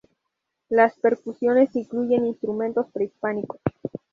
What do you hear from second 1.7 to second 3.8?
incluyen instrumentos prehispánicos.